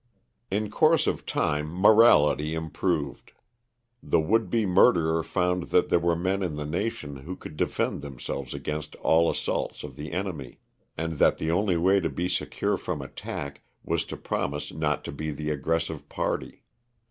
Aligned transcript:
In 0.49 0.71
course 0.71 1.05
of 1.05 1.27
time 1.27 1.67
morality 1.71 2.55
improved. 2.55 3.33
The 4.01 4.19
would 4.19 4.49
be 4.49 4.65
murderer 4.65 5.21
found 5.21 5.65
that 5.69 5.89
there 5.89 5.99
were 5.99 6.15
men 6.15 6.41
in 6.41 6.55
the 6.55 6.65
nation 6.65 7.17
who 7.17 7.35
could 7.35 7.55
defend 7.55 8.01
themselves 8.01 8.55
against 8.55 8.95
all 8.95 9.29
assaults 9.29 9.83
of 9.83 9.95
the 9.97 10.11
enemy; 10.11 10.57
and 10.97 11.19
that 11.19 11.37
the 11.37 11.51
only 11.51 11.77
way 11.77 11.99
to 11.99 12.09
be 12.09 12.27
secure 12.27 12.77
from 12.77 12.99
attack 12.99 13.61
was 13.83 14.03
to 14.05 14.17
promise 14.17 14.73
not 14.73 15.03
to 15.03 15.11
be 15.11 15.29
the 15.29 15.51
aggressive 15.51 16.09
party. 16.09 16.63